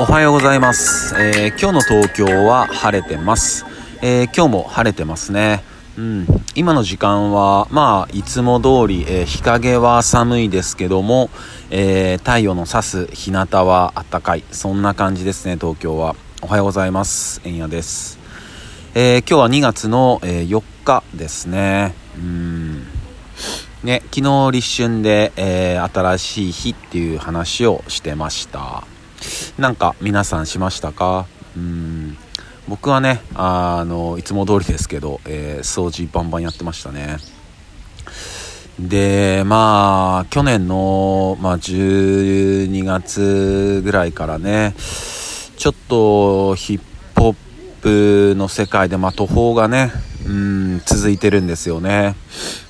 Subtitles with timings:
[0.00, 3.64] おはようございます、えー今日の東京は晴れてます、
[4.00, 5.64] えー今日も晴れてますね。
[5.96, 11.30] うん、今の時間はまあいつも通り、えー日陰は寒いですけども、
[11.70, 14.44] えー太陽の差す日向は暖かい。
[14.52, 16.14] そんな感じですね東京は。
[16.42, 17.40] おはようございます。
[17.44, 18.20] えんやです、
[18.94, 21.96] えー今日は2月の、えー4日ですね。
[22.16, 22.86] うん。
[23.82, 28.84] ね、昨日立春で、えー新しい日っていう話をしてました。
[29.58, 31.26] なんか皆さんしましたか？
[31.56, 32.16] うん。
[32.68, 37.16] 僕はねあのいつも通りですけど、えー掃除バンバンやってましたね。
[38.78, 44.74] でまあ去年の、まあ、12月ぐらいからね
[45.56, 46.80] ちょっとヒッ
[47.14, 47.34] プホッ
[47.82, 49.90] プの世界で、まあ、途方がね
[50.24, 52.14] うん続いてるんですよね。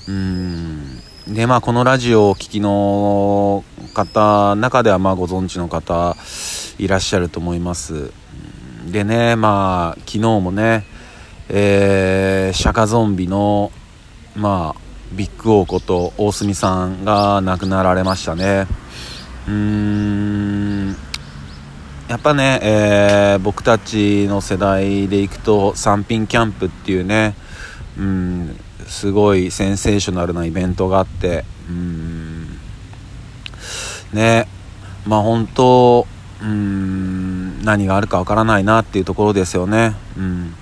[0.08, 0.97] うん。
[1.28, 6.16] でまあこのラジオをお聞きの方中ではまあご存知の方
[6.78, 8.10] いらっしゃると思います。
[8.90, 10.84] でねまあ昨日もね
[11.50, 13.72] えー、釈迦ゾンビの
[14.36, 14.80] まあ
[15.12, 18.66] ビッグオーこと大隅さんが亡くなられましたね。
[19.46, 20.96] うーん
[22.08, 27.34] やっぱね、えー僕たちの世代でいくと三品キャンプっていうね
[27.98, 32.58] うんすごいセンセーショナルなイベントがあってうん。
[34.12, 34.48] ね。
[35.06, 36.06] まあ本当
[36.42, 39.94] うん何があるかわからないなっていうところですよね。
[40.16, 40.54] うん。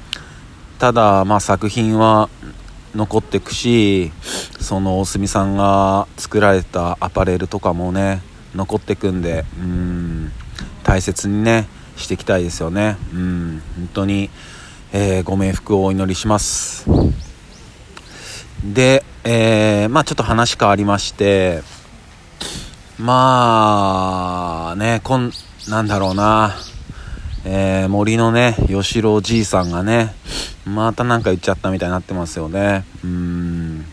[0.78, 2.28] ただまあ作品は
[2.94, 4.10] 残っていくし
[4.60, 8.22] その大隅さんが作られたアパレルとかもね
[8.54, 10.32] 残ってくんでうん。
[10.82, 12.96] 大切にねしていきたいですよね。
[13.14, 13.62] うん。
[13.76, 14.30] 本当に、
[14.92, 16.86] えーご冥福をお祈りします。
[18.64, 21.62] で、えーまあちょっと話変わりまして
[22.98, 25.32] まあねこん
[25.68, 26.54] なんだろうな。
[27.44, 30.14] えー森のね吉郎じいさんがね
[30.64, 32.84] またなんか言っちゃったみたいになってますよね。
[33.04, 33.84] うん。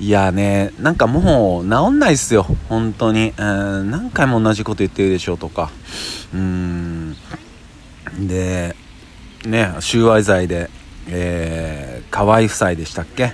[0.00, 2.44] いやねなんかもう治んないっすよ。
[2.68, 3.32] 本当に。
[3.36, 5.70] うん何回も同じこと言ってるでしょうとか。
[6.34, 7.14] うん。
[8.26, 8.74] で
[9.44, 10.70] ね収賄罪で、
[11.06, 13.32] えー、河合夫妻でしたっけ？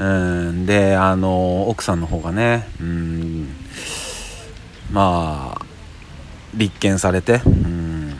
[0.00, 0.66] うん。
[0.66, 3.48] であの奥さんの方がねうん。
[4.90, 5.66] まあ
[6.54, 8.16] 立件されてうん。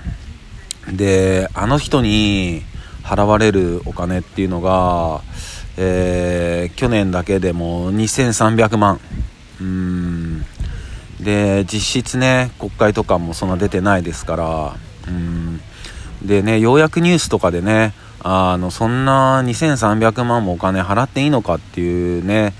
[0.92, 2.62] であの人に
[3.02, 5.22] 払われるお金っていうのが、
[5.76, 9.00] えー去年だけでも2300万。
[9.60, 10.44] うん。
[11.18, 14.76] で実質ね国会とかもそんな出てないですから
[15.08, 15.60] うん。
[16.22, 22.52] でねようやくニュースとかでねあのそんな2300万もお金払っていいのかっていうね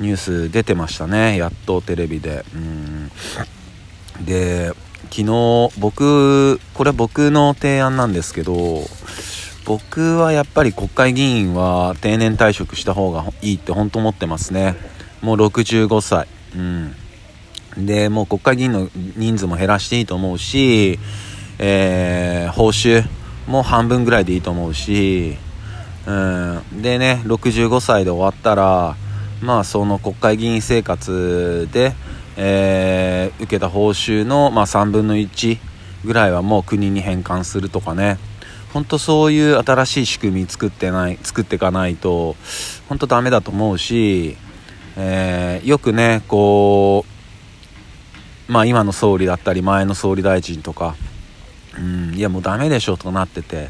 [0.00, 1.36] ニュース出てましたね。
[1.36, 2.44] やっとテレビで。
[2.54, 3.10] うん。
[4.24, 4.72] で
[5.10, 8.54] 昨日僕これ僕の提案なんですけど
[9.64, 14.76] 僕はやっぱり国会議員は定年退職した方がいいって本当思ってますね。
[15.20, 16.26] もう65歳。
[16.56, 16.96] うん。
[17.86, 20.98] でもう国会議員の人数も減らしていいと思うし、
[21.58, 23.02] えー報酬
[23.46, 25.36] もう半分ぐらいでいいと思うし、
[26.06, 28.96] うん、でね65歳で終わったら
[29.40, 31.94] まあその国会議員生活で、
[32.36, 35.58] えー受けた報酬の、まあ、3分の1
[36.04, 38.18] ぐらいはもう国に返還するとかね。
[38.72, 42.36] 本当そういう新しい仕組み作ってない作っていかないと
[42.88, 44.36] 本当ダメだと思うし、
[44.96, 47.04] えーよくねこ
[48.48, 50.96] うまあ今の総理だったり前の総理大臣とか
[51.78, 53.68] うんいやもうダメでしょとなってて。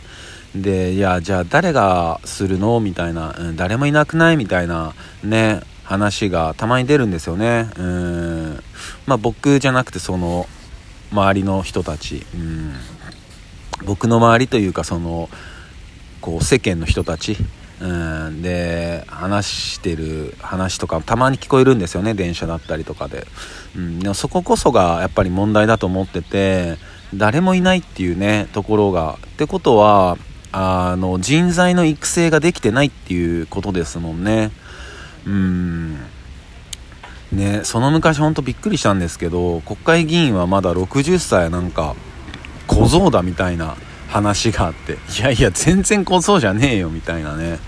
[0.54, 4.92] でいやじゃあ誰がするのみたいな、うん、誰もいなくないみたいな
[5.24, 7.70] ね話がたまに出るんですよね。
[7.76, 8.62] うん。
[9.06, 10.46] まあ僕じゃなくてその
[11.10, 12.24] 周りの人たち。
[12.34, 12.74] うん。
[13.84, 15.28] 僕の周りというかその
[16.20, 17.36] こう世間の人たち。
[17.82, 18.42] うん。
[18.42, 23.26] で話してる話とかたまに聞こえるんですよね電車だったりとかで、
[23.76, 26.76] うん、でもそここそがやっぱり問題だと思ってて
[27.14, 29.18] 誰もいないっていうねところが。
[29.34, 30.16] ってことは
[30.52, 34.52] あの人材の育成ができてないっていうことですもんね。
[35.26, 35.96] うん。
[37.32, 41.96] ねその昔ほんとびっくりしたんですけど国会議員はまだ60歳なんか
[42.66, 43.76] 小僧だみたいな
[44.08, 47.58] 話があっていやいや全然小僧じゃねえよみたいなね。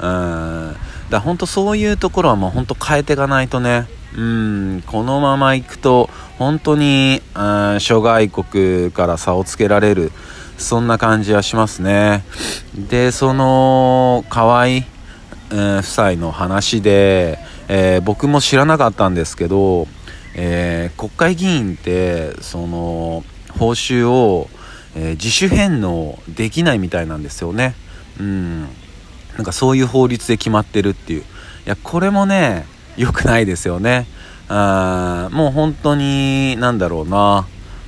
[0.00, 0.76] うん。
[1.10, 3.86] だ本当そういうところはもう本当変えていかないとね。
[4.16, 4.82] うん。
[4.86, 6.08] このままいくと
[6.38, 7.42] 本当にう
[7.76, 10.12] ん諸外国から差をつけられる。
[10.58, 12.22] そんな感じはしますね。
[12.74, 17.38] でその河合、えー夫妻の話で、
[17.68, 19.88] えー僕も知らなかったんですけど、
[20.34, 23.24] えー国会議員ってその
[23.58, 24.48] 報酬を
[24.96, 27.74] え、自主返納できないみたいなんですよね。
[28.18, 28.68] うん。
[29.40, 31.22] なんかそういう法律で決まってるっていう。
[31.22, 31.24] い
[31.64, 32.66] や、これもね、
[32.98, 34.06] 良くないですよね。
[34.50, 37.46] あもう本当に、なんだろうな。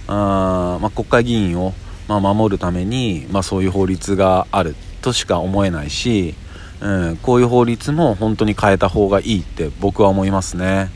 [0.08, 1.74] あまあ、国会議員を、
[2.08, 6.34] まあ、守るために、まあ、そういう法律があるとしか思えないし、
[6.80, 10.88] うん、こういう法律も本当に変えた方がいいって僕は思いますね。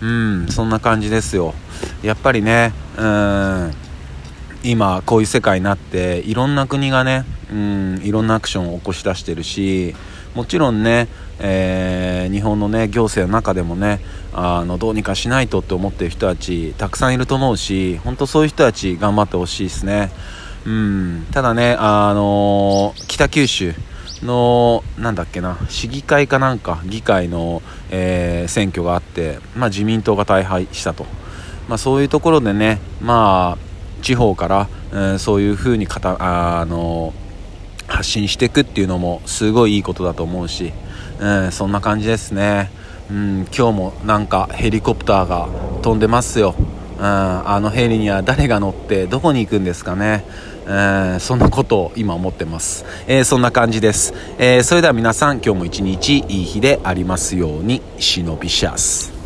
[0.00, 1.54] うん、そんな感じですよ。
[2.02, 3.72] やっぱりね、うん、
[4.64, 9.94] 今こういう世界になっていろんな国がね、うん、いろんなアクションを起こし出してるし
[10.34, 11.08] もちろんね、
[11.40, 14.00] えー、日本のね行政の中でもね
[14.32, 20.12] あのどうにかしないとって思ってる人たちたくさんいると思うし本当そういう人たち頑張ってほしいですね、
[20.64, 23.74] うん、ただね、あのー、北九州
[24.22, 31.06] のなんだっけな市議会かなんか議会の、えー、選挙があって、まあ、自民党が大敗したと、
[31.68, 33.70] まあ、そういうところでね、まあ
[34.02, 37.12] 地方から、えー、そういう風にかたあの
[38.00, 40.72] 発信していくっていうのもすごいいいことだと思うし、
[41.18, 42.70] えー、そんな感じですね、
[43.10, 45.48] うん、今日もなんかヘリコプターが
[45.82, 50.24] 飛んでますよ、うん、あのヘリには誰が乗ってどこに行くんですかね、
[50.64, 59.19] えー、そんなことを今思ってます、えー、そんな感じです、えそれでは皆さん今日も一日いい日でありますように忍びシャス